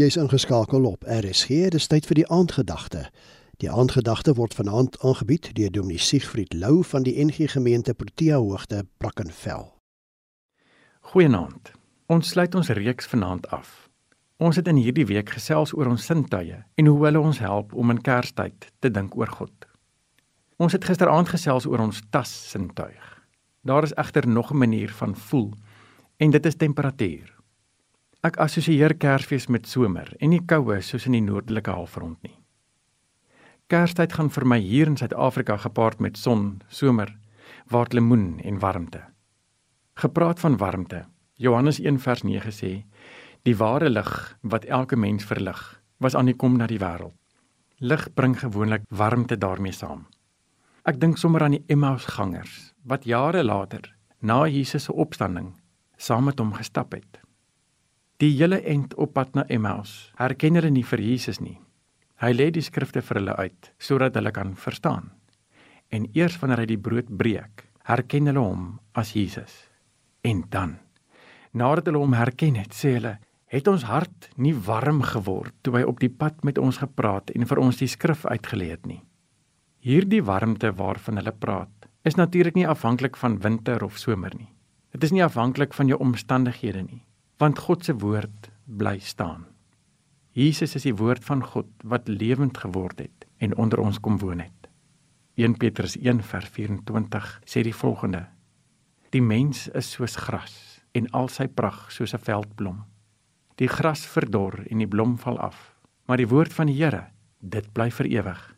[0.00, 3.02] Jy's ingeskakel op RSG, dis tyd vir die aandgedagte.
[3.60, 8.86] Die aandgedagte word vanaand aangebied deur Dominee Siegfried Lou van die NG Gemeente Protea Hoogte,
[8.96, 9.66] Brackenfell.
[11.12, 11.72] Goeienaand.
[12.08, 13.90] Ons sluit ons reeks vanaand af.
[14.40, 17.92] Ons het in hierdie week gesels oor ons sintuie en hoe hulle ons help om
[17.92, 19.68] in Kerstyd te dink oor God.
[20.56, 23.04] Ons het gisteraand gesels oor ons tas sintuig.
[23.68, 25.52] Daar is egter nog 'n manier van voel
[26.16, 27.39] en dit is temperatuur.
[28.20, 32.34] Ek assosieer Kersfees met somer en nie koue soos in die noordelike halfrond nie.
[33.72, 37.14] Kerstyd gaan vir my hier in Suid-Afrika gepaard met son, somer,
[37.72, 39.00] waar lemoen en warmte.
[40.02, 41.06] Gepraat van warmte.
[41.40, 42.84] Johannes 1:9 sê:
[43.48, 47.16] "Die ware lig wat elke mens verlig, was aan die kom na die wêreld."
[47.78, 50.06] Lig bring gewoonlik warmte daarmee saam.
[50.84, 55.54] Ek dink sommer aan die Emmausgangers wat jare later, na Jesus se opstanding,
[55.96, 57.20] saam met hom gestap het.
[58.20, 60.10] Die hele end op pad na Emmaus.
[60.18, 61.56] Herken hulle nie vir Jesus nie.
[62.20, 65.08] Hy lê die skrifte vir hulle uit sodat hulle kan verstaan.
[65.88, 69.56] En eers wanneer hy die brood breek, herken hulle hom as Jesus.
[70.20, 70.76] En dan,
[71.56, 73.16] nadat hulle hom herken het, sê hulle,
[73.48, 77.48] het ons hart nie warm geword toe hy op die pad met ons gepraat en
[77.48, 79.00] vir ons die skrif uitgelê het nie.
[79.80, 84.52] Hierdie warmte waarvan hulle praat, is natuurlik nie afhanklik van winter of somer nie.
[84.92, 87.06] Dit is nie afhanklik van jou omstandighede nie
[87.40, 89.46] want God se woord bly staan.
[90.36, 94.42] Jesus is die woord van God wat lewend geword het en onder ons kom woon
[94.44, 94.68] het.
[95.40, 98.26] 1 Petrus 1:24 sê die volgende:
[99.10, 102.84] Die mens is soos gras en al sy pragt soos 'n veldblom.
[103.56, 105.74] Die gras verdor en die blom val af,
[106.06, 107.06] maar die woord van die Here,
[107.40, 108.56] dit bly vir ewig.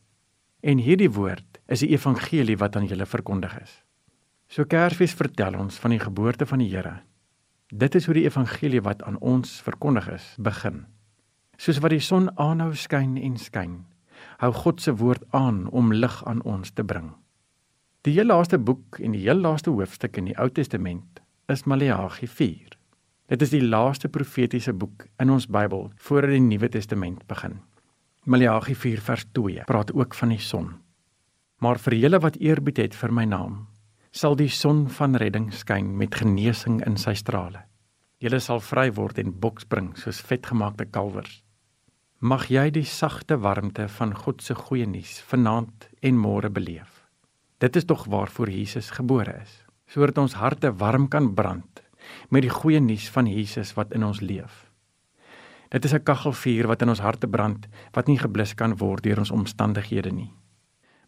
[0.61, 3.83] En hierdie woord is die evangelie wat aan julle verkondig is.
[4.49, 7.03] So Kersfees vertel ons van die geboorte van die Here
[7.73, 10.83] Dit is hoe die evangelie wat aan ons verkondig is, begin.
[11.57, 13.79] Soos wat die son aanhou skyn en skyn,
[14.43, 17.15] hou God se woord aan om lig aan ons te bring.
[18.05, 22.29] Die heel laaste boek en die heel laaste hoofstuk in die Ou Testament is Maleagi
[22.29, 22.77] 4.
[23.33, 27.63] Dit is die laaste profetiese boek in ons Bybel voordat die Nuwe Testament begin.
[28.29, 30.75] Maleagi 4 vers 2 praat ook van die son.
[31.65, 33.63] Maar vir julle wat eerbied het vir my naam,
[34.13, 37.65] sal die son van redding skyn met genesing in sy strale.
[38.21, 41.41] Julle sal vry word en boksspring soos vetgemaakte kalwers.
[42.21, 47.01] Mag jy die sagte warmte van God se goeie nuus vanaand en môre beleef.
[47.59, 49.57] Dit is tog waarvoor Jesus gebore is,
[49.89, 51.83] sodat ons harte warm kan brand
[52.29, 54.69] met die goeie nuus van Jesus wat in ons leef.
[55.73, 59.19] Dit is 'n kaggelvuur wat in ons harte brand wat nie geblus kan word deur
[59.19, 60.33] ons omstandighede nie.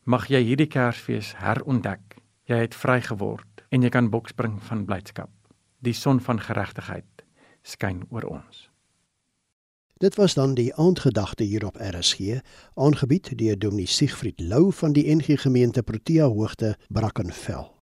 [0.05, 2.14] Mag jy hierdie Kersfees herontdek
[2.45, 5.31] Jy het vry geword en jy kan bokspring van blydskap.
[5.81, 7.25] Die son van geregtigheid
[7.65, 8.69] skyn oor ons.
[10.05, 12.43] Dit was dan die aandgedagte hier op RSG,
[12.75, 17.74] aangebied deur Dominee Siegfried Lou van die NG Gemeente Protea Hoogte, Brackenfell.